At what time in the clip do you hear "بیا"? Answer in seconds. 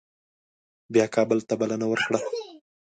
0.93-1.05